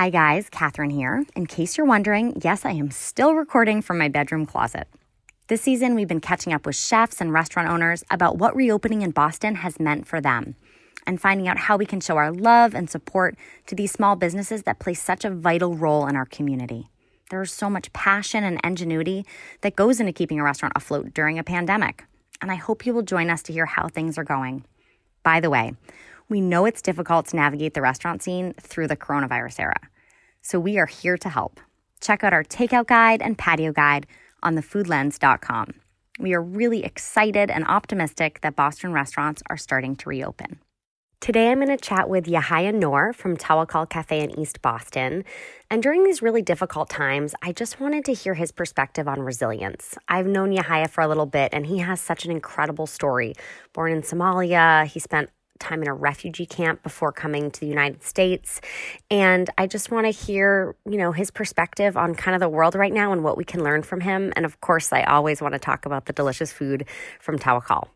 [0.00, 1.24] Hi, guys, Catherine here.
[1.34, 4.86] In case you're wondering, yes, I am still recording from my bedroom closet.
[5.48, 9.10] This season, we've been catching up with chefs and restaurant owners about what reopening in
[9.10, 10.54] Boston has meant for them
[11.04, 14.62] and finding out how we can show our love and support to these small businesses
[14.62, 16.86] that play such a vital role in our community.
[17.30, 19.26] There is so much passion and ingenuity
[19.62, 22.04] that goes into keeping a restaurant afloat during a pandemic.
[22.40, 24.64] And I hope you will join us to hear how things are going.
[25.24, 25.74] By the way,
[26.28, 29.80] we know it's difficult to navigate the restaurant scene through the coronavirus era.
[30.42, 31.60] So we are here to help.
[32.00, 34.06] Check out our takeout guide and patio guide
[34.42, 35.74] on thefoodlens.com.
[36.20, 40.60] We are really excited and optimistic that Boston restaurants are starting to reopen.
[41.20, 45.24] Today, I'm going to chat with Yahya Noor from Tawakal Cafe in East Boston.
[45.68, 49.98] And during these really difficult times, I just wanted to hear his perspective on resilience.
[50.08, 53.34] I've known Yahya for a little bit, and he has such an incredible story.
[53.72, 58.02] Born in Somalia, he spent time in a refugee camp before coming to the United
[58.02, 58.60] States.
[59.10, 62.74] And I just want to hear, you know, his perspective on kind of the world
[62.74, 64.32] right now and what we can learn from him.
[64.36, 66.86] And of course, I always want to talk about the delicious food
[67.20, 67.88] from Tawakal.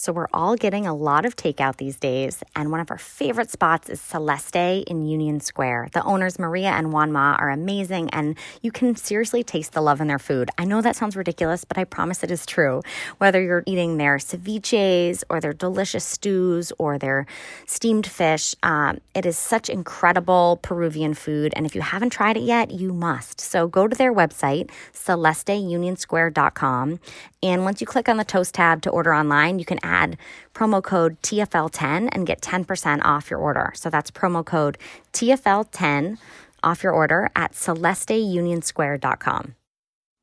[0.00, 3.50] So we're all getting a lot of takeout these days, and one of our favorite
[3.50, 5.90] spots is Celeste in Union Square.
[5.92, 10.00] The owners, Maria and Juan Ma, are amazing, and you can seriously taste the love
[10.00, 10.48] in their food.
[10.56, 12.80] I know that sounds ridiculous, but I promise it is true.
[13.18, 17.26] Whether you're eating their ceviches or their delicious stews or their
[17.66, 22.44] steamed fish, um, it is such incredible Peruvian food, and if you haven't tried it
[22.44, 23.38] yet, you must.
[23.38, 27.00] So go to their website, celesteunionsquare.com,
[27.42, 30.16] and once you click on the toast tab to order online, you can add
[30.54, 33.72] promo code TFL10 and get 10% off your order.
[33.74, 34.78] So that's promo code
[35.12, 36.18] TFL10
[36.62, 39.54] off your order at celesteunionsquare.com.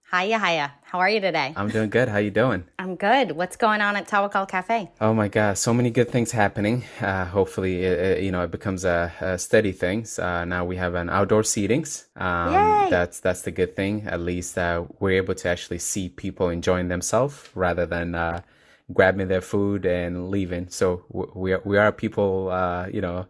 [0.10, 0.74] Hiya, hiya.
[0.84, 1.52] How are you today?
[1.58, 2.08] I'm doing good.
[2.08, 2.64] How you doing?
[2.80, 3.34] I'm good.
[3.34, 4.90] What's going on at Tawakal Cafe?
[5.02, 6.86] Oh my God, so many good things happening.
[7.02, 10.08] Uh, hopefully, it, it, you know, it becomes a, a steady thing.
[10.18, 12.06] Uh, now we have an outdoor seatings.
[12.16, 12.90] Um, Yay!
[12.90, 14.08] That's that's the good thing.
[14.08, 18.44] At least uh, we're able to actually see people enjoying themselves rather than uh,
[18.94, 20.70] grabbing their food and leaving.
[20.70, 23.26] So we are, we are people, uh, you know,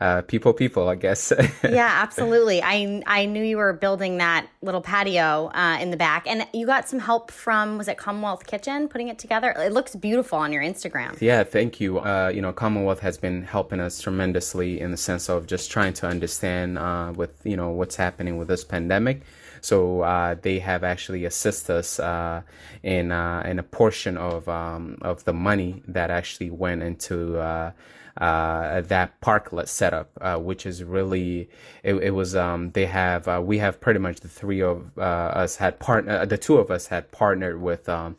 [0.00, 1.32] uh, people, people, I guess.
[1.62, 2.60] yeah, absolutely.
[2.62, 6.66] I, I knew you were building that little patio, uh, in the back and you
[6.66, 9.54] got some help from, was it Commonwealth Kitchen putting it together?
[9.56, 11.20] It looks beautiful on your Instagram.
[11.20, 12.00] Yeah, thank you.
[12.00, 15.92] Uh, you know, Commonwealth has been helping us tremendously in the sense of just trying
[15.94, 19.22] to understand, uh, with, you know, what's happening with this pandemic.
[19.60, 22.42] So uh, they have actually assisted us uh,
[22.82, 27.38] in uh, in a portion of um, of the money that actually went into.
[27.38, 27.72] Uh,
[28.18, 31.48] uh, that parklet setup, uh, which is really
[31.84, 35.00] it, it was um, they have uh, we have pretty much the three of uh,
[35.00, 38.16] us had partner the two of us had partnered with um,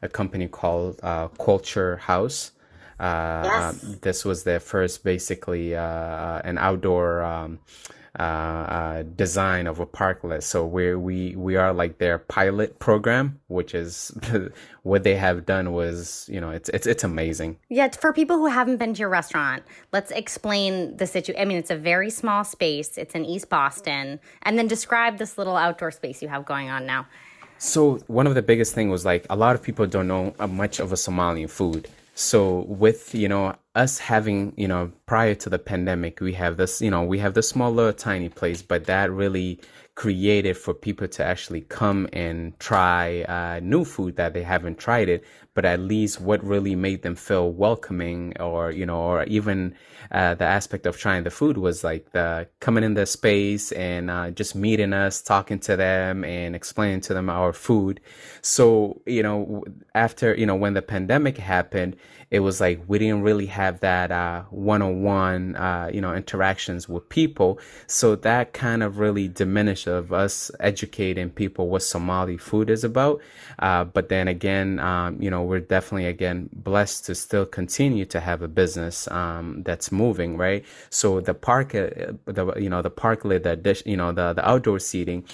[0.00, 0.98] a company called
[1.38, 2.52] Culture House.
[2.98, 3.78] Yes.
[4.00, 7.58] This was their first basically an outdoor um,
[8.18, 10.42] uh, uh, design of a parklet.
[10.42, 14.12] So we we we are like their pilot program, which is
[14.82, 17.58] what they have done was you know it's it's it's amazing.
[17.70, 19.62] Yeah, for people who haven't been to your restaurant,
[19.92, 21.40] let's explain the situation.
[21.40, 22.98] I mean, it's a very small space.
[22.98, 26.84] It's in East Boston, and then describe this little outdoor space you have going on
[26.84, 27.06] now.
[27.56, 30.80] So one of the biggest thing was like a lot of people don't know much
[30.80, 31.88] of a Somalian food.
[32.14, 36.80] So with you know us having you know prior to the pandemic, we have this
[36.82, 39.60] you know we have the smaller tiny place, but that really
[39.94, 45.08] created for people to actually come and try uh, new food that they haven't tried
[45.08, 45.22] it
[45.54, 49.74] but at least what really made them feel welcoming or you know or even
[50.10, 54.10] uh, the aspect of trying the food was like the coming in the space and
[54.10, 58.00] uh, just meeting us talking to them and explaining to them our food.
[58.40, 59.64] So you know
[59.94, 61.96] after you know when the pandemic happened
[62.32, 67.06] it was like we didn't really have that uh, one-on-one uh, you know interactions with
[67.10, 67.60] people.
[67.86, 73.20] So that kind of really diminished of us educating people what somali food is about.
[73.58, 78.20] Uh, but then again um, you know we're definitely again blessed to still continue to
[78.20, 80.64] have a business um, that's moving, right?
[80.90, 81.88] So the park, uh,
[82.26, 85.24] the you know the parklet, the dish, you know the the outdoor seating,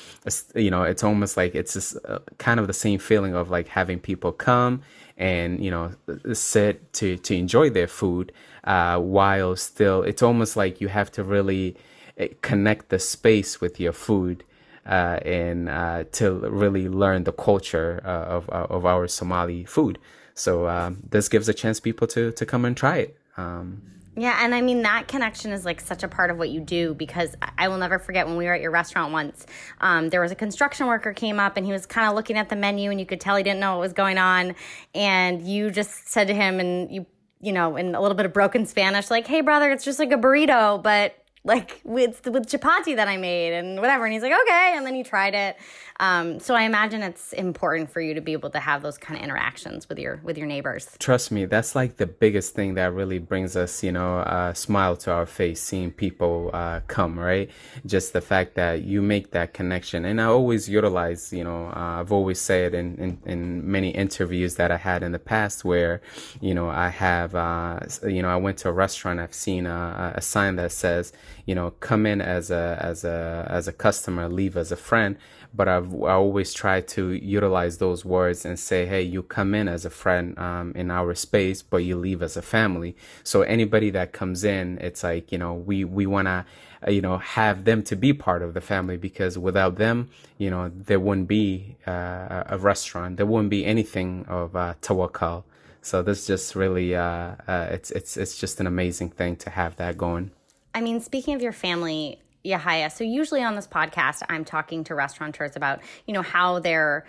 [0.55, 3.69] you know it's almost like it's just uh, kind of the same feeling of like
[3.69, 4.83] having people come
[5.17, 5.91] and you know
[6.33, 8.33] sit to to enjoy their food
[8.65, 11.77] uh, while still it's almost like you have to really
[12.21, 14.45] uh, connect the space with your food
[14.89, 19.99] uh, and uh, to really learn the culture uh, of uh, of our Somali food.
[20.35, 23.19] So um, this gives a chance people to to come and try it.
[23.37, 23.83] Um,
[24.17, 26.95] yeah, and I mean that connection is like such a part of what you do
[26.95, 29.47] because I will never forget when we were at your restaurant once.
[29.81, 32.49] Um, there was a construction worker came up and he was kind of looking at
[32.49, 34.57] the menu and you could tell he didn't know what was going on,
[34.95, 37.07] and you just said to him and you
[37.41, 40.13] you know in a little bit of broken Spanish like, "Hey brother, it's just like
[40.13, 41.15] a burrito, but
[41.49, 44.05] like with with chapati that I made and whatever.
[44.05, 44.75] And he's like, okay.
[44.77, 45.57] And then he tried it.
[46.01, 49.19] Um, so I imagine it's important for you to be able to have those kind
[49.19, 50.89] of interactions with your with your neighbors.
[50.99, 54.97] Trust me, that's like the biggest thing that really brings us, you know, a smile
[54.97, 57.51] to our face, seeing people uh, come, right?
[57.85, 60.05] Just the fact that you make that connection.
[60.05, 64.55] And I always utilize, you know, uh, I've always said in, in, in many interviews
[64.55, 66.01] that I had in the past where,
[66.41, 70.13] you know, I have, uh, you know, I went to a restaurant, I've seen a,
[70.15, 71.13] a sign that says,
[71.45, 75.17] you know, come in as a, as a, as a customer, leave as a friend
[75.55, 79.69] but I've I always try to utilize those words and say, hey, you come in
[79.69, 82.97] as a friend um, in our space, but you leave as a family.
[83.25, 86.45] So anybody that comes in, it's like you know we we want to
[86.87, 90.51] uh, you know have them to be part of the family because without them, you
[90.51, 95.45] know there wouldn't be uh, a restaurant, there wouldn't be anything of uh, Tawakal.
[95.81, 99.77] So this just really uh, uh, it's it's it's just an amazing thing to have
[99.77, 100.33] that going.
[100.75, 102.91] I mean, speaking of your family, Yahya.
[102.91, 107.07] So usually on this podcast, I'm talking to restaurateurs about, you know, how they're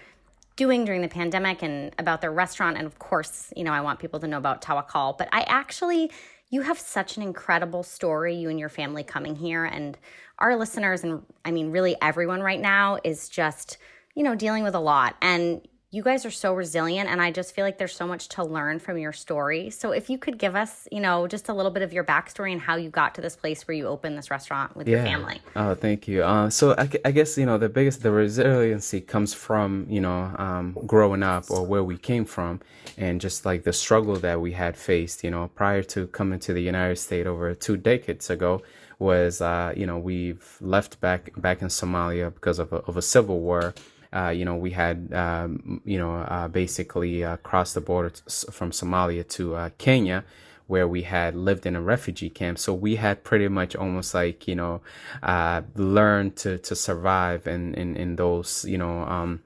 [0.56, 2.78] doing during the pandemic and about their restaurant.
[2.78, 5.18] And of course, you know, I want people to know about Tawakal.
[5.18, 6.12] But I actually,
[6.50, 9.64] you have such an incredible story, you and your family coming here.
[9.64, 9.98] And
[10.38, 13.78] our listeners, and I mean, really everyone right now is just,
[14.16, 15.16] you know, dealing with a lot.
[15.22, 18.44] And you guys are so resilient and i just feel like there's so much to
[18.44, 19.70] learn from your story.
[19.70, 22.52] So if you could give us you know just a little bit of your backstory
[22.52, 24.98] and how you got to this place where you opened this restaurant with yeah.
[24.98, 25.42] your family.
[25.56, 26.24] Oh thank you.
[26.24, 30.36] Uh, so I, I, guess you know the biggest the resiliency comes from you know
[30.38, 32.62] um, growing up or where we came from
[32.98, 36.54] and just like the struggle that we had faced you know prior to coming to
[36.54, 38.62] the united states over two decades ago
[39.00, 43.02] was uh, you know we've left back back in somalia because of a, of a
[43.02, 43.74] civil war
[44.14, 48.22] uh, you know, we had, um, you know, uh, basically uh, crossed the border t-
[48.52, 50.24] from Somalia to uh, Kenya,
[50.68, 52.58] where we had lived in a refugee camp.
[52.58, 54.82] So we had pretty much almost like, you know,
[55.22, 59.42] uh, learned to, to survive in, in, in those, you know, um,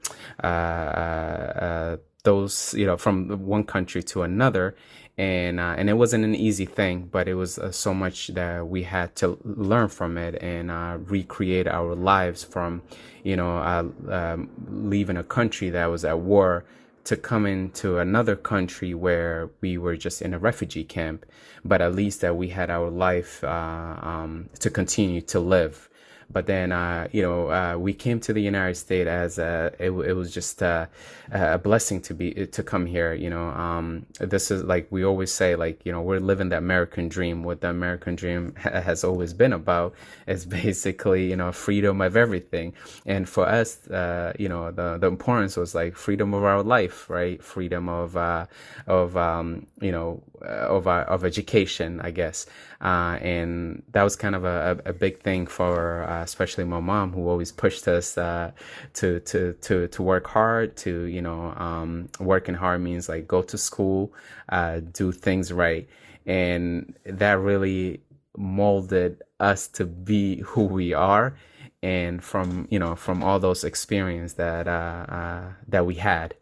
[2.23, 4.75] those, you know, from one country to another
[5.17, 8.67] and uh, and it wasn't an easy thing, but it was uh, so much that
[8.67, 12.81] we had to learn from it and uh, recreate our lives from,
[13.23, 16.65] you know, uh, um, leaving a country that was at war
[17.03, 21.25] to come into another country where we were just in a refugee camp,
[21.63, 25.89] but at least that we had our life uh, um, to continue to live
[26.33, 29.91] but then, uh, you know, uh, we came to the United States as a, it,
[29.91, 30.89] it was just a,
[31.31, 33.13] a, blessing to be to come here.
[33.13, 36.57] You know, um, this is like we always say, like you know, we're living the
[36.57, 37.43] American dream.
[37.43, 39.93] What the American dream ha- has always been about
[40.27, 42.73] is basically you know freedom of everything.
[43.05, 47.09] And for us, uh, you know, the the importance was like freedom of our life,
[47.09, 47.41] right?
[47.43, 48.47] Freedom of uh,
[48.87, 52.45] of um, you know of our, of education, I guess.
[52.81, 57.13] Uh, and that was kind of a, a big thing for uh, especially my mom,
[57.13, 58.51] who always pushed us uh,
[58.95, 60.75] to to to to work hard.
[60.77, 64.13] To you know, um, working hard means like go to school,
[64.49, 65.87] uh, do things right,
[66.25, 68.01] and that really
[68.37, 71.35] molded us to be who we are.
[71.81, 76.33] And from you know from all those experience that uh, uh, that we had,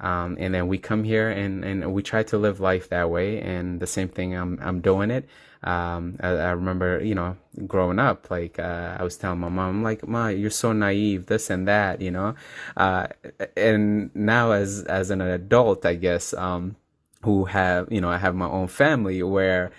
[0.00, 3.40] um, and then we come here and, and we try to live life that way.
[3.40, 5.28] And the same thing, I'm, I'm doing it.
[5.62, 7.36] Um, I, I, remember, you know,
[7.66, 11.50] growing up, like, uh, I was telling my mom, like, Ma, you're so naive, this
[11.50, 12.34] and that, you know?
[12.76, 13.08] Uh,
[13.56, 16.76] and now as, as an adult, I guess, um,
[17.22, 19.70] who have, you know, I have my own family where,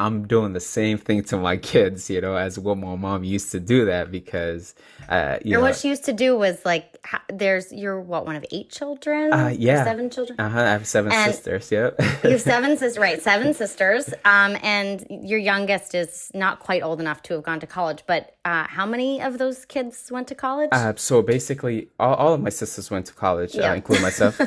[0.00, 3.52] I'm doing the same thing to my kids, you know, as what my mom used
[3.52, 4.74] to do that because,
[5.08, 6.96] uh, you or know, what she used to do was like,
[7.32, 10.40] there's you're what one of eight children, uh, yeah, seven children.
[10.40, 10.60] Uh huh.
[10.60, 11.70] I have seven and sisters.
[11.70, 11.96] Yep.
[12.24, 13.20] you have seven sisters, right?
[13.20, 14.12] Seven sisters.
[14.24, 18.34] Um, and your youngest is not quite old enough to have gone to college, but
[18.44, 20.70] uh, how many of those kids went to college?
[20.72, 23.72] Uh, so basically, all, all of my sisters went to college, uh, yeah.
[23.72, 24.40] uh, including myself.
[24.40, 24.46] uh,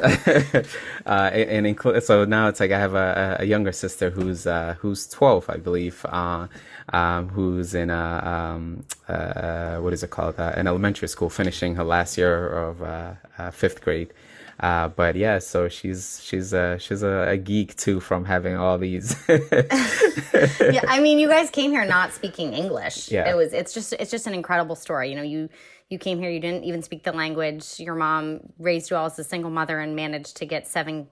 [1.06, 4.76] and, and include so now it's like I have a, a younger sister who's uh,
[4.80, 6.48] who's twelve, I believe, uh,
[6.90, 10.40] um, who's in a um, uh, what is it called?
[10.40, 14.12] Uh, an elementary school, finishing her last year of uh, uh, fifth grade.
[14.60, 18.78] Uh, but yeah, so she's she's a she's a, a, geek too from having all
[18.78, 19.16] these.
[19.28, 23.12] yeah, I mean, you guys came here not speaking English.
[23.12, 25.10] Yeah, it was it's just it's just an incredible story.
[25.10, 25.50] You know, you
[25.90, 27.80] you came here, you didn't even speak the language.
[27.80, 31.08] Your mom raised you all as a single mother and managed to get seven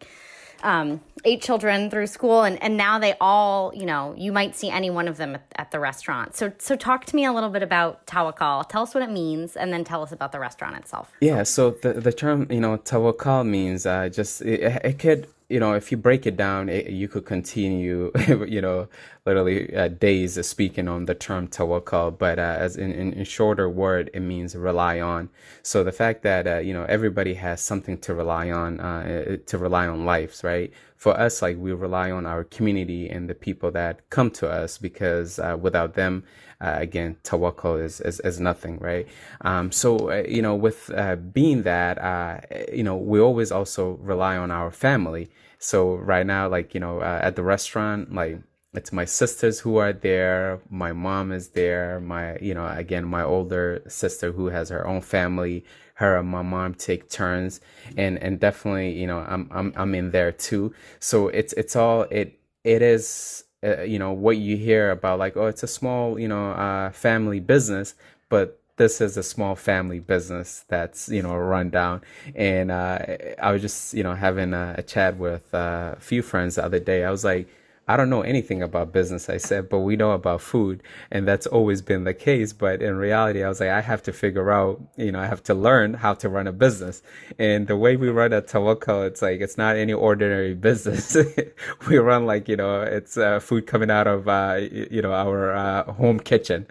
[0.63, 4.70] um, eight children through school, and, and now they all, you know, you might see
[4.70, 6.36] any one of them at, at, the restaurant.
[6.36, 8.68] So, so talk to me a little bit about Tawakal.
[8.68, 11.12] Tell us what it means, and then tell us about the restaurant itself.
[11.22, 11.44] Yeah.
[11.44, 15.74] So the the term, you know, Tawakal means uh, just it, it could you know,
[15.74, 18.12] if you break it down, it, you could continue,
[18.48, 18.88] you know,
[19.25, 23.25] literally uh, days of speaking on the term tawakkul, but uh, as in, in, in,
[23.25, 25.29] shorter word, it means rely on.
[25.62, 29.58] So the fact that, uh, you know, everybody has something to rely on, uh, to
[29.58, 30.72] rely on lives, right?
[31.01, 34.77] For us, like we rely on our community and the people that come to us
[34.77, 36.24] because uh, without them,
[36.65, 39.08] uh, again, tawakkul is, is, is nothing, right?
[39.50, 42.41] Um, so, uh, you know, with uh, being that, uh,
[42.72, 45.31] you know, we always also rely on our family.
[45.58, 48.38] So right now, like, you know, uh, at the restaurant, like,
[48.75, 50.62] it's my sisters who are there.
[50.70, 52.00] My mom is there.
[52.00, 55.65] My, you know, again, my older sister who has her own family.
[56.01, 57.62] Her and my mom take turns,
[57.98, 60.74] and and definitely, you know, I'm I'm I'm in there too.
[61.00, 65.38] So it's it's all it it is uh, you know what you hear about like
[65.38, 67.93] oh it's a small you know uh, family business
[68.29, 72.01] but this is a small family business that's you know run down.
[72.36, 73.00] And uh,
[73.41, 76.65] i was just you know having a, a chat with uh, a few friends the
[76.65, 77.05] other day.
[77.05, 77.48] I was like
[77.88, 80.81] I don't know anything about business, I said, but we know about food.
[81.11, 82.53] And that's always been the case.
[82.53, 85.43] But in reality, I was like, I have to figure out, you know, I have
[85.43, 87.01] to learn how to run a business.
[87.39, 91.17] And the way we run a tawakkul, it's like, it's not any ordinary business.
[91.89, 95.53] we run like, you know, it's uh, food coming out of, uh, you know, our
[95.53, 96.67] uh, home kitchen.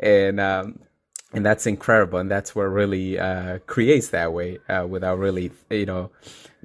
[0.00, 0.80] And, um,
[1.34, 2.18] and that's incredible.
[2.18, 6.10] And that's what really uh, creates that way uh, without really, you know,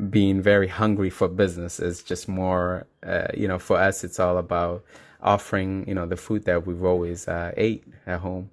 [0.10, 4.38] being very hungry for business is just more, uh, you know, for us, it's all
[4.38, 4.84] about
[5.22, 8.50] offering, you know, the food that we've always uh, ate at home.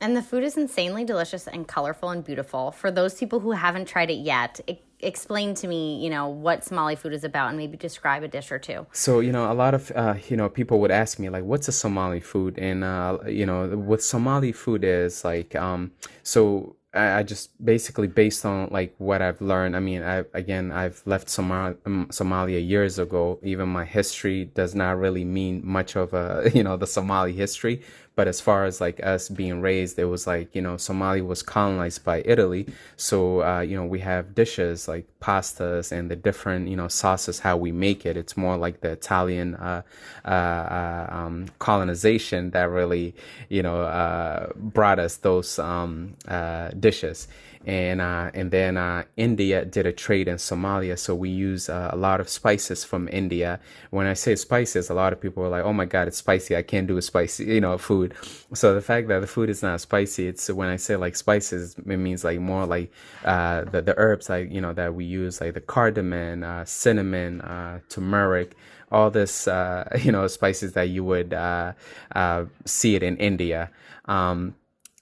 [0.00, 2.70] And the food is insanely delicious and colorful and beautiful.
[2.70, 6.64] For those people who haven't tried it yet, it, explain to me, you know, what
[6.64, 8.86] Somali food is about and maybe describe a dish or two.
[8.92, 11.68] So, you know, a lot of, uh, you know, people would ask me, like, what's
[11.68, 12.58] a Somali food?
[12.58, 18.44] And, uh, you know, what Somali food is like, um, so I, just basically based
[18.44, 19.76] on like what I've learned.
[19.76, 23.38] I mean, I again I've left um, Somalia years ago.
[23.42, 27.82] Even my history does not really mean much of a you know the Somali history.
[28.16, 31.42] But as far as like us being raised, it was like, you know, Somalia was
[31.42, 32.66] colonized by Italy.
[32.96, 37.40] So, uh, you know, we have dishes like pastas and the different, you know, sauces,
[37.40, 38.16] how we make it.
[38.16, 39.82] It's more like the Italian, uh,
[40.24, 43.14] uh, uh um, colonization that really,
[43.50, 47.28] you know, uh, brought us those, um, uh, dishes
[47.66, 51.90] and uh, and then uh, India did a trade in Somalia, so we use uh,
[51.92, 53.58] a lot of spices from India.
[53.90, 56.54] When I say spices, a lot of people are like, "Oh my God, it's spicy!
[56.54, 58.14] I can't do a spicy, you know, food."
[58.54, 61.74] So the fact that the food is not spicy, it's when I say like spices,
[61.76, 62.92] it means like more like
[63.24, 67.40] uh, the the herbs like you know that we use, like the cardamom, uh, cinnamon,
[67.40, 68.56] uh, turmeric
[68.92, 71.72] all this uh, you know spices that you would uh,
[72.14, 73.70] uh, see it in India.
[74.04, 74.54] Um,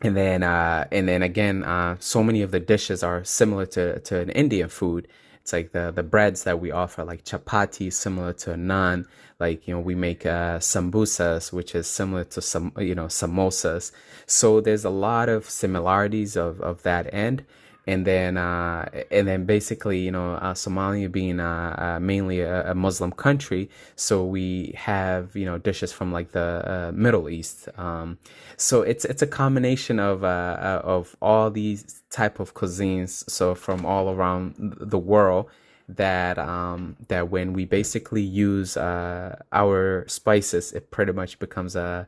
[0.05, 4.01] and then uh, and then again, uh, so many of the dishes are similar to
[4.01, 5.09] to an Indian food.
[5.41, 9.07] It's like the the breads that we offer, like chapati, similar to a naan.
[9.41, 13.93] Like you know, we make uh, sambusas, which is similar to some you know samosas.
[14.27, 17.45] So there's a lot of similarities of of that end
[17.87, 22.71] and then uh, and then basically you know uh, Somalia being uh, uh mainly a,
[22.71, 27.69] a, Muslim country, so we have you know dishes from like the uh, Middle East.
[27.77, 28.19] Um,
[28.57, 33.85] so it's it's a combination of uh, of all these type of cuisines, so from
[33.85, 35.51] all around the world.
[35.87, 42.07] That um, that when we basically use our spices, it pretty much becomes the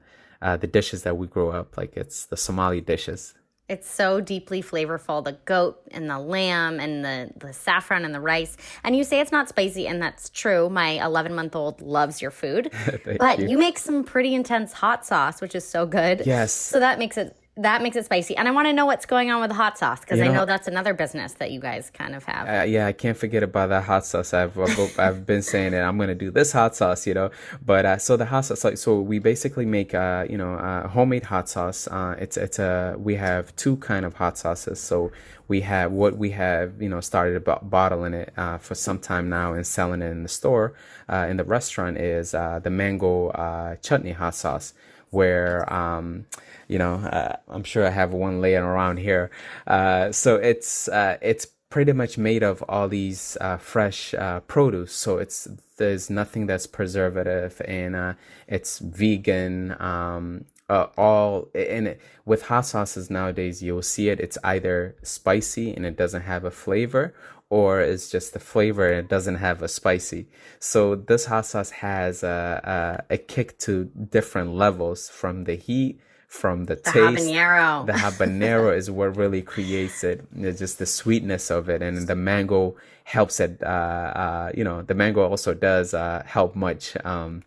[0.73, 1.95] dishes that we grow up like.
[1.95, 3.35] It's the Somali dishes.
[3.69, 8.21] It's so deeply flavorful the goat and the lamb and the, the saffron and the
[8.21, 8.57] rice.
[8.85, 10.69] And you say it's not spicy, and that's true.
[10.69, 12.71] My 11 month old loves your food.
[13.19, 13.49] but you.
[13.49, 16.23] you make some pretty intense hot sauce, which is so good.
[16.25, 16.53] Yes.
[16.53, 18.37] So that makes it that makes it spicy.
[18.37, 20.45] And I want to know what's going on with the hot sauce because I know
[20.45, 22.49] that's another business that you guys kind of have.
[22.49, 24.35] Uh, yeah, I can't forget about that hot sauce.
[24.35, 24.59] I've
[24.99, 25.79] I've been saying it.
[25.79, 27.31] I'm going to do this hot sauce, you know.
[27.65, 30.89] But uh, so the hot sauce, like, so we basically make, uh, you know, uh,
[30.89, 31.89] homemade hot sauce.
[31.89, 34.79] Uh, it's it's a we have two kind of hot sauces.
[34.79, 35.11] So
[35.49, 39.31] we have what we have, you know, started about bottling it uh, for some time
[39.31, 40.75] now and selling it in the store,
[41.09, 44.75] in the restaurant is the mango chutney hot sauce
[45.11, 46.27] where um,
[46.69, 49.31] you know uh, I'm sure I have one laying around here.
[49.67, 54.93] Uh, so it's uh, it's pretty much made of all these uh, fresh uh, produce.
[54.93, 58.15] So it's there's nothing that's preservative and uh,
[58.49, 59.77] it's vegan.
[59.81, 64.21] Um, all and it, with hot sauces nowadays, you'll see it.
[64.21, 67.15] It's either spicy and it doesn't have a flavor,
[67.51, 70.29] or it's just the flavor and it doesn't have a spicy.
[70.59, 76.01] So this hot sauce has a, a, a kick to different levels from the heat
[76.37, 77.35] from the, The taste.
[77.35, 77.87] habanero.
[77.87, 80.27] The habanero is what really creates it.
[80.37, 83.63] It's just the sweetness of it, and the mango helps it.
[83.63, 87.43] Uh, uh, you know, the mango also does uh, help much um,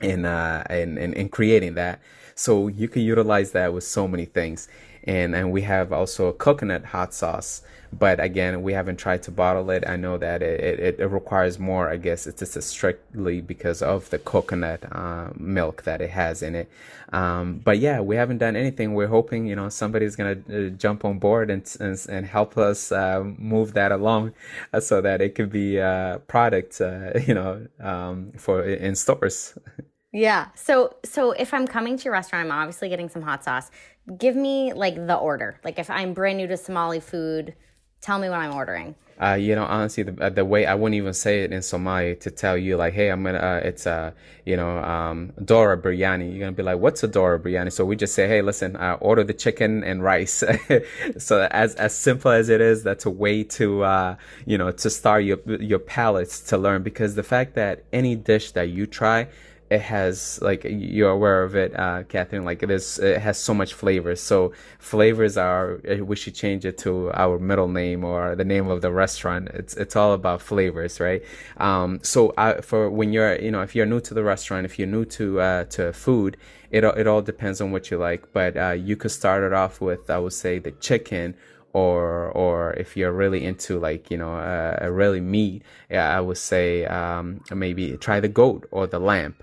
[0.00, 2.00] in, uh, in in in creating that.
[2.34, 4.68] So you can utilize that with so many things,
[5.06, 7.62] and and we have also a coconut hot sauce.
[7.96, 9.84] But again, we haven't tried to bottle it.
[9.86, 11.88] I know that it, it, it requires more.
[11.88, 16.56] I guess it's just strictly because of the coconut uh, milk that it has in
[16.56, 16.68] it.
[17.12, 18.94] Um, but yeah, we haven't done anything.
[18.94, 22.90] We're hoping you know somebody's gonna uh, jump on board and and, and help us
[22.90, 24.32] uh, move that along,
[24.72, 29.56] uh, so that it could be a product uh, you know um, for in stores.
[30.12, 30.48] Yeah.
[30.54, 33.70] So so if I'm coming to your restaurant, I'm obviously getting some hot sauce.
[34.18, 35.60] Give me like the order.
[35.64, 37.54] Like if I'm brand new to Somali food,
[38.00, 38.94] tell me what I'm ordering.
[39.20, 42.16] Uh, you know, honestly, the uh, the way I wouldn't even say it in Somali
[42.16, 44.12] to tell you like, hey, I'm gonna, uh, it's uh,
[44.44, 46.30] you know, um, Dora biryani.
[46.30, 47.72] You're gonna be like, what's a Dora biryani?
[47.72, 50.44] So we just say, hey, listen, uh, order the chicken and rice.
[51.18, 54.90] so as as simple as it is, that's a way to, uh, you know, to
[54.90, 59.28] start your your palates to learn because the fact that any dish that you try
[59.68, 63.52] it has like you're aware of it uh catherine like it is it has so
[63.52, 68.44] much flavors so flavors are we should change it to our middle name or the
[68.44, 69.48] name of the restaurant.
[69.48, 71.22] It's it's all about flavors right?
[71.56, 74.78] Um so I, for when you're you know if you're new to the restaurant if
[74.78, 76.36] you're new to uh to food
[76.70, 78.32] it, it all depends on what you like.
[78.32, 81.34] But uh you could start it off with i would say the chicken
[81.72, 86.20] or or if you're really into like you know uh, a really meat yeah i
[86.20, 89.34] would say um maybe try the goat or the lamb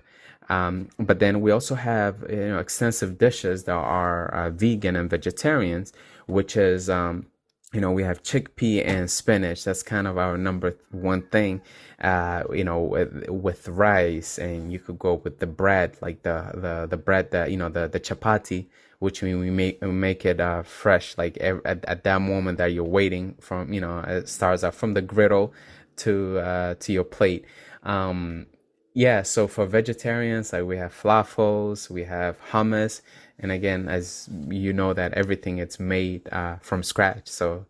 [0.54, 5.10] um, but then we also have you know extensive dishes that are uh, vegan and
[5.10, 5.94] vegetarians,
[6.28, 7.26] which is um,
[7.74, 9.64] you know we have chickpea and spinach.
[9.64, 11.62] That's kind of our number one thing.
[12.02, 16.52] Uh, you know with, with rice, and you could go with the bread, like the
[16.54, 18.68] the the bread that you know the the chapati,
[19.00, 22.74] which we we make we make it uh, fresh, like at, at that moment that
[22.74, 25.54] you're waiting from you know it starts out from the griddle
[25.98, 27.46] to uh, to your plate.
[27.84, 28.46] Um,
[28.94, 33.02] yeah, so for vegetarians, like we have falafels, we have hummus,
[33.40, 37.28] and again, as you know, that everything it's made uh, from scratch.
[37.28, 37.66] So,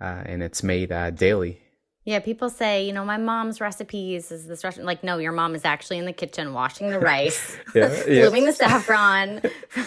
[0.00, 1.60] uh, and it's made uh, daily.
[2.04, 4.86] Yeah, people say, you know, my mom's recipes is this restaurant.
[4.86, 8.22] Like, no, your mom is actually in the kitchen washing the rice, Yeah, yeah.
[8.22, 9.40] blooming the saffron,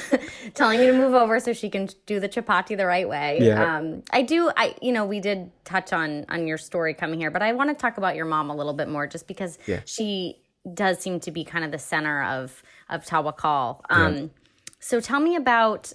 [0.53, 3.39] telling you to move over so she can do the chapati the right way.
[3.41, 3.77] Yeah.
[3.77, 4.49] Um, I do.
[4.55, 7.69] I, you know, we did touch on on your story coming here, but I want
[7.69, 9.81] to talk about your mom a little bit more, just because Yeah.
[9.85, 10.37] she
[10.73, 13.81] does seem to be kind of the center of of Tawakal.
[13.89, 14.31] Um,
[14.79, 15.93] So tell me about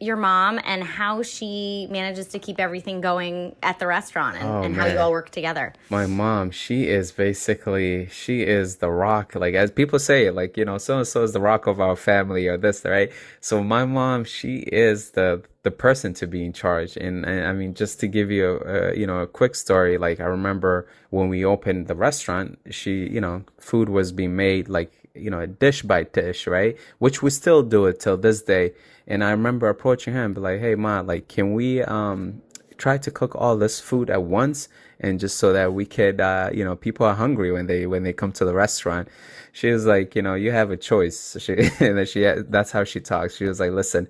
[0.00, 4.62] your mom and how she manages to keep everything going at the restaurant and, Oh,
[4.62, 5.72] and how you all work together.
[5.88, 9.34] My mom, she is basically she is the rock.
[9.34, 11.96] Like as people say, like you know, so and so is the rock of our
[11.96, 13.12] family or this, right?
[13.40, 16.96] So my mom, she is the the person to be in charge.
[16.96, 19.98] And, and I mean, just to give you a, a you know a quick story,
[19.98, 24.68] like I remember when we opened the restaurant, she you know food was being made
[24.68, 26.76] like you know a dish by dish, right?
[26.98, 28.74] Which we still do it till this day.
[29.06, 32.42] And I remember approaching her and be like, "Hey, ma, like, can we um
[32.76, 34.68] try to cook all this food at once
[35.00, 38.02] and just so that we could uh you know people are hungry when they when
[38.02, 39.08] they come to the restaurant
[39.52, 42.82] she was like you know you have a choice she and then she that's how
[42.82, 44.08] she talks she was like listen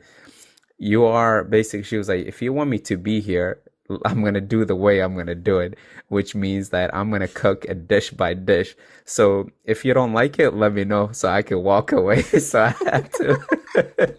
[0.79, 3.61] you are basically she was like if you want me to be here
[4.05, 5.77] i'm going to do the way i'm going to do it
[6.09, 10.13] which means that i'm going to cook a dish by dish so if you don't
[10.13, 14.17] like it let me know so i can walk away so i had to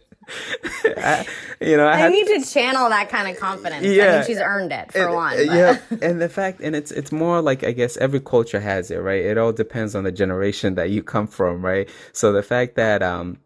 [0.97, 1.25] I,
[1.61, 3.85] you know i I need to channel that kind of confidence.
[3.85, 4.17] I Yeah.
[4.17, 5.33] mean, she's earned it for and- one.
[5.33, 8.59] uh, but- yeah, and the fact, and it's it's more like I guess every culture
[8.59, 9.23] has it, right?
[9.23, 11.87] It all depends on the generation that you come from, right?
[12.11, 13.37] So the fact that um,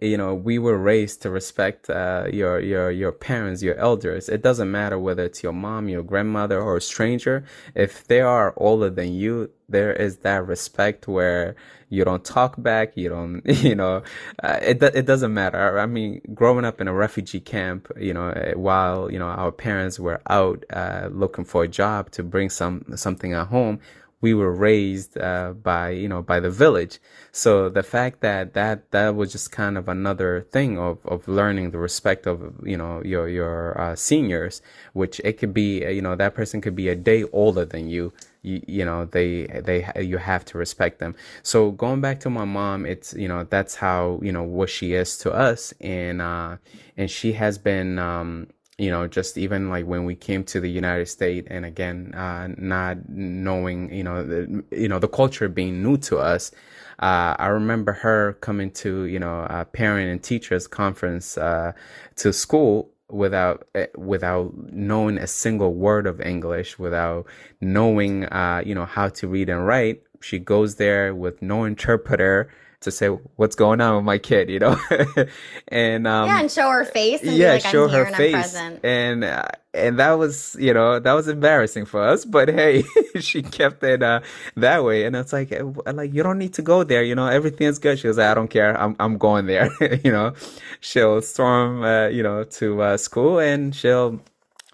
[0.00, 4.30] you know, we were raised to respect uh, your your your parents, your elders.
[4.30, 7.44] It doesn't matter whether it's your mom, your grandmother, or a stranger.
[7.74, 11.54] If they are older than you, there is that respect where
[11.90, 12.96] you don't talk back.
[12.96, 14.02] You don't, you know,
[14.42, 15.78] uh, it it doesn't matter.
[15.78, 19.52] I mean, growing up in a refugee camp, you know, uh, while you know our
[19.52, 23.80] parents were out uh, looking for a job to bring some something at home
[24.24, 26.94] we were raised uh, by you know by the village.
[27.30, 31.72] So the fact that that that was just kind of another thing of of learning
[31.72, 34.62] the respect of you know your your uh, seniors
[34.94, 37.84] which it could be uh, you know that person could be a day older than
[37.90, 38.04] you.
[38.40, 39.32] You, you know they
[39.68, 39.78] they
[40.12, 41.12] you have to respect them.
[41.42, 44.94] So going back to my mom it's you know that's how you know what she
[44.94, 45.74] is to us.
[45.82, 46.56] And uh
[46.96, 50.70] and she has been um you know, just even like when we came to the
[50.70, 55.82] United States, and again, uh, not knowing, you know, the, you know, the culture being
[55.82, 56.50] new to us.
[56.98, 61.72] Uh, I remember her coming to, you know, a parent and teachers conference uh,
[62.16, 67.26] to school without eh, without knowing a single word of English, without
[67.60, 70.02] knowing, uh, you know, how to read and write.
[70.20, 72.48] She goes there with no interpreter
[72.84, 74.78] to say what's going on with my kid, you know,
[75.68, 77.22] and um, yeah, and show her face.
[77.22, 81.28] And yeah, like, show her face, and uh, and that was you know that was
[81.28, 82.84] embarrassing for us, but hey,
[83.20, 84.20] she kept it uh,
[84.56, 85.52] that way, and it's like
[85.86, 87.98] like you don't need to go there, you know, everything's good.
[87.98, 89.70] She was like, I don't care, I'm I'm going there,
[90.04, 90.34] you know.
[90.80, 94.20] She'll storm, uh, you know, to uh, school, and she'll,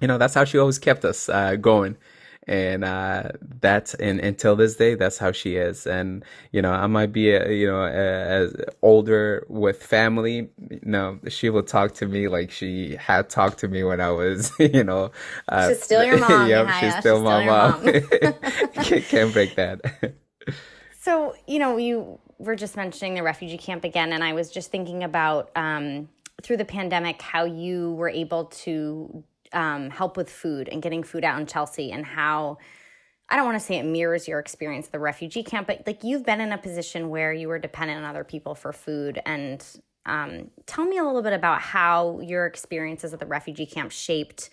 [0.01, 1.97] you know, that's how she always kept us uh, going
[2.51, 5.87] and uh, that's and until this day that's how she is.
[5.87, 11.19] And you know i might be a, you know as older with family you know
[11.29, 14.85] she will talk to me like she had talked to me when i was you
[14.85, 15.11] know
[15.49, 19.81] uh, she's still your mom yep she's still she's my still mom, can't break that.
[20.99, 24.71] So you know you were just mentioning the refugee camp again and i was just
[24.71, 26.09] thinking about um,
[26.43, 31.25] through the pandemic how you were able to um, help with food and getting food
[31.25, 32.59] out in Chelsea and how
[33.29, 36.03] I don't want to say it mirrors your experience at the refugee camp, but like
[36.03, 39.21] you've been in a position where you were dependent on other people for food.
[39.25, 39.65] And
[40.05, 44.51] um, tell me a little bit about how your experiences at the refugee camp shaped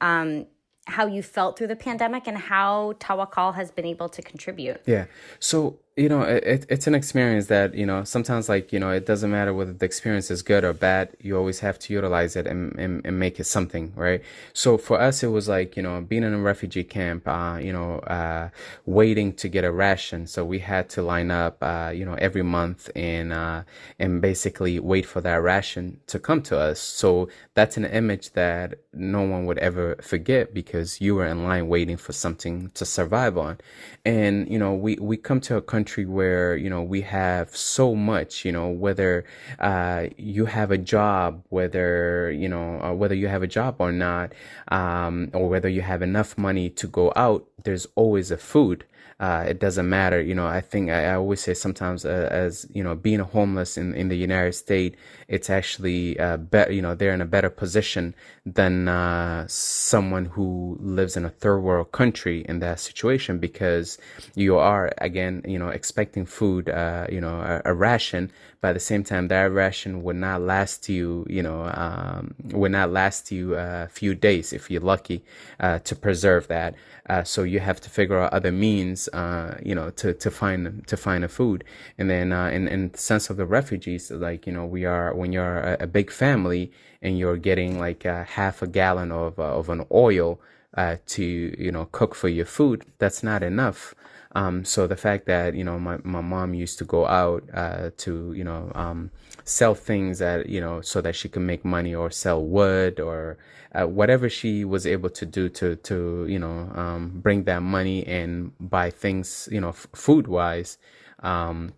[0.00, 0.46] um,
[0.86, 4.80] how you felt through the pandemic and how Tawakal has been able to contribute.
[4.86, 5.06] Yeah.
[5.38, 9.04] So you know it, it's an experience that you know sometimes like you know it
[9.04, 12.46] doesn't matter whether the experience is good or bad you always have to utilize it
[12.46, 14.22] and, and, and make it something right?
[14.54, 17.72] So for us it was like you know being in a refugee camp uh, you
[17.72, 18.48] know uh,
[18.86, 20.26] waiting to get a ration.
[20.26, 23.64] So we had to line up uh, you know every month and uh,
[23.98, 26.80] and basically wait for that ration to come to us.
[26.80, 31.68] So that's an image that no one would ever forget because you were in line
[31.68, 33.58] waiting for something to survive on.
[34.06, 37.54] And you know we we come to a country country where you know we have
[37.56, 39.24] so much you know whether
[39.58, 43.90] uh, you have a job whether you know uh, whether you have a job or
[43.92, 44.32] not
[44.68, 48.84] um, or whether you have enough money to go out there's always a food
[49.20, 50.18] uh, it doesn't matter.
[50.18, 53.76] You know, I think I, I always say sometimes uh, as, you know, being homeless
[53.76, 54.96] in, in the United States,
[55.30, 60.76] it's actually uh, better, you know, they're in a better position than uh, someone who
[60.80, 63.96] lives in a third world country in that situation because
[64.34, 68.74] you are, again, you know, expecting food, uh, you know, a, a, ration, but at
[68.74, 73.30] the same time, that ration would not last you, you know, um, would not last
[73.30, 75.22] you a few days if you're lucky
[75.60, 76.74] uh, to preserve that.
[77.08, 80.86] Uh, so you have to figure out other means, uh, you know, to, to find
[80.86, 81.64] to find a food.
[81.98, 85.14] And then uh, in in the sense of the refugees, like you know, we are
[85.20, 89.58] when you're a, a big family and you're getting like half a gallon of uh,
[89.60, 90.40] of an oil
[90.76, 93.94] uh, to you know cook for your food, that's not enough.
[94.32, 97.90] Um, so the fact that you know my, my mom used to go out uh,
[97.98, 99.10] to you know um,
[99.44, 103.38] sell things that you know so that she could make money or sell wood or
[103.74, 108.06] uh, whatever she was able to do to to you know um, bring that money
[108.06, 110.78] and buy things you know f- food wise
[111.20, 111.72] um,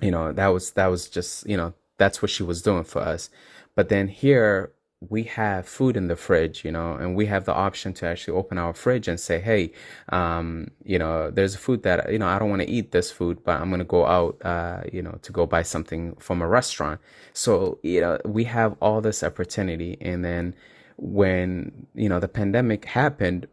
[0.00, 3.00] you know that was that was just you know that's what she was doing for
[3.00, 3.30] us
[3.74, 7.54] but then here we have food in the fridge, you know, and we have the
[7.54, 9.72] option to actually open our fridge and say, hey,
[10.08, 13.44] um, you know, there's food that, you know, I don't want to eat this food,
[13.44, 16.48] but I'm going to go out, uh, you know, to go buy something from a
[16.48, 17.00] restaurant.
[17.32, 19.96] So, you know, we have all this opportunity.
[20.00, 20.56] And then
[20.96, 23.46] when, you know, the pandemic happened,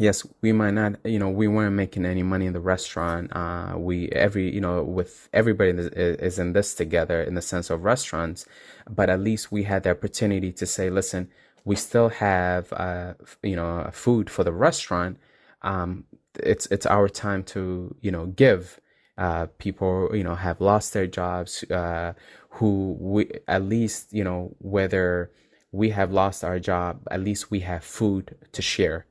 [0.00, 3.74] yes we might not you know we weren't making any money in the restaurant uh
[3.76, 8.46] we every you know with everybody is in this together in the sense of restaurants
[8.88, 11.28] but at least we had the opportunity to say listen
[11.64, 15.18] we still have uh you know food for the restaurant
[15.62, 16.04] um
[16.38, 18.80] it's it's our time to you know give
[19.16, 22.12] uh people you know have lost their jobs uh
[22.50, 25.30] who we at least you know whether
[25.72, 29.04] we have lost our job at least we have food to share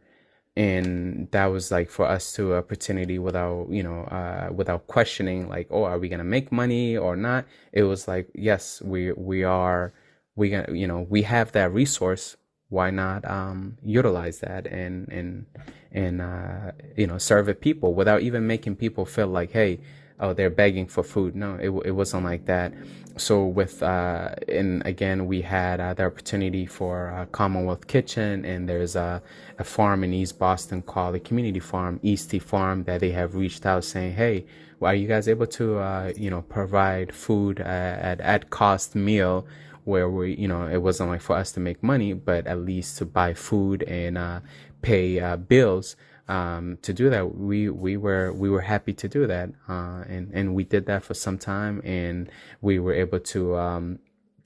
[0.58, 5.67] and that was like for us to opportunity without you know uh, without questioning like
[5.70, 7.46] oh are we gonna make money or not?
[7.72, 9.93] It was like yes we we are
[10.36, 12.38] we gonna you know we have that resource.
[12.70, 15.46] Why not um, utilize that and and
[15.91, 17.93] and uh, you know serve it people?
[17.93, 19.80] Without even making people feel like hey
[20.19, 22.73] oh they're begging for food no it, it wasn't like that
[23.17, 28.67] so with uh and again we had uh, the opportunity for uh, commonwealth kitchen and
[28.69, 29.21] there's a,
[29.60, 33.65] a farm in east boston called the community farm Eastie farm that they have reached
[33.65, 34.45] out saying hey
[34.80, 38.95] well, are you guys able to uh, you know provide food uh, at at cost
[38.95, 39.47] meal
[39.88, 42.97] where we, you know, it wasn't like for us to make money, but at least
[42.97, 44.41] to buy food and uh,
[44.82, 45.95] pay uh, bills.
[46.28, 50.30] Um, to do that, we we were we were happy to do that, uh, and
[50.34, 52.30] and we did that for some time, and
[52.62, 54.00] we were able to, um,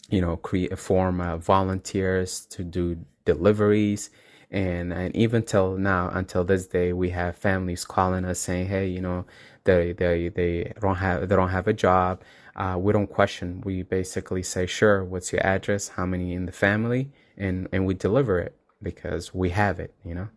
[0.10, 4.10] you know, create a form uh, volunteers to do deliveries.
[4.52, 8.86] And and even till now until this day we have families calling us saying hey
[8.88, 9.26] you know
[9.63, 12.22] they they they don't have they don't have a job.
[12.56, 13.62] Uh, we don't question.
[13.63, 15.88] We basically say sure what's your address?
[15.88, 17.12] How many in the family?
[17.38, 20.28] And and we deliver it because we have it you know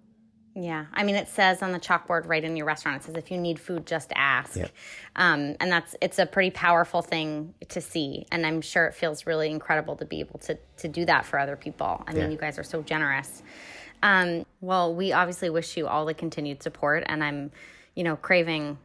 [0.56, 3.02] yeah, I mean, it says on the chalkboard right in your restaurant.
[3.02, 4.54] It says if you need food, just ask.
[4.54, 4.70] Yep.
[5.16, 9.26] Um, and that's it's a pretty powerful thing to see, and I'm sure it feels
[9.26, 12.04] really incredible to be able to to do that for other people.
[12.06, 13.42] I mean, you guys are so generous.
[14.04, 17.50] Um, well, we obviously wish you all the continued support, and I'm,
[17.96, 18.78] you know, craving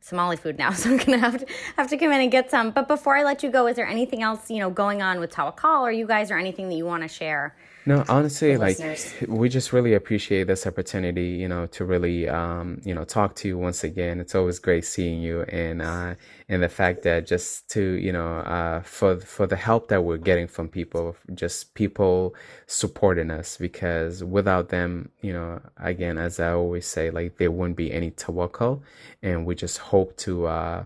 [0.00, 2.70] Somali food now, so I'm gonna have to have to come in and get some.
[2.70, 5.32] But before I let you go, is there anything else you know going on with
[5.32, 7.56] Tawakal or you guys, or anything that you want to share?
[7.88, 9.14] No, honestly, like listeners?
[9.28, 13.48] we just really appreciate this opportunity, you know, to really, um, you know, talk to
[13.48, 14.18] you once again.
[14.18, 16.16] It's always great seeing you, and uh,
[16.48, 20.16] and the fact that just to, you know, uh, for for the help that we're
[20.16, 22.34] getting from people, just people
[22.66, 27.76] supporting us, because without them, you know, again, as I always say, like there wouldn't
[27.76, 28.82] be any tawakkul,
[29.22, 30.84] and we just hope to, uh,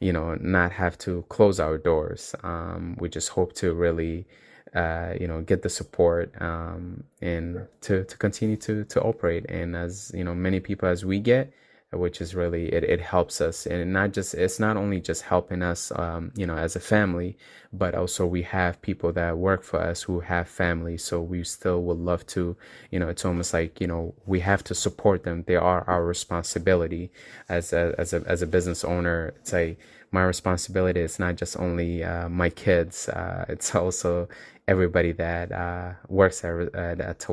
[0.00, 2.34] you know, not have to close our doors.
[2.42, 4.26] Um, we just hope to really
[4.74, 9.46] uh, you know, get the support um, and to, to continue to to operate.
[9.48, 11.52] And as you know, many people as we get,
[11.92, 15.62] which is really it, it helps us, and not just it's not only just helping
[15.62, 17.36] us, um, you know, as a family,
[17.72, 21.04] but also we have people that work for us who have families.
[21.04, 22.56] So we still would love to,
[22.90, 25.44] you know, it's almost like you know we have to support them.
[25.46, 27.10] They are our responsibility
[27.48, 29.34] as a as a as a business owner.
[29.40, 29.78] It's like
[30.12, 34.28] my responsibility is not just only uh, my kids; uh, it's also
[34.68, 37.26] everybody that uh, works at, at,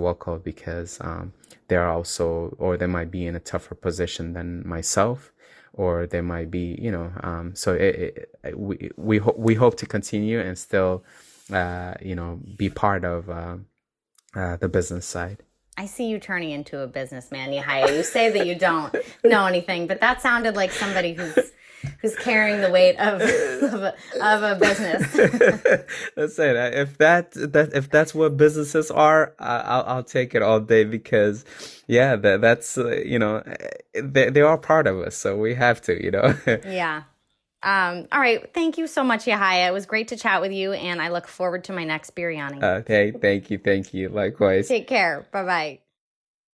[0.43, 1.33] because um,
[1.67, 5.31] they're also, or they might be in a tougher position than myself,
[5.73, 7.11] or they might be, you know.
[7.21, 11.03] Um, so it, it, we we ho- we hope to continue and still,
[11.51, 13.57] uh, you know, be part of uh,
[14.35, 15.43] uh the business side.
[15.77, 17.95] I see you turning into a businessman, Yahya.
[17.95, 21.51] You say that you don't know anything, but that sounded like somebody who's
[22.01, 25.15] who's carrying the weight of of a, of a business.
[26.17, 30.41] Let's say that if that that if that's what businesses are, I'll I'll take it
[30.41, 31.45] all day because
[31.87, 33.43] yeah, that that's uh, you know
[33.93, 36.35] they they are part of us, so we have to, you know.
[36.65, 37.03] yeah.
[37.61, 38.53] Um, all right.
[38.53, 39.67] Thank you so much, Yahya.
[39.67, 42.63] It was great to chat with you, and I look forward to my next biryani.
[42.63, 43.11] Okay.
[43.11, 43.57] Thank you.
[43.57, 44.09] Thank you.
[44.09, 44.67] Likewise.
[44.67, 45.27] Take care.
[45.31, 45.79] Bye bye.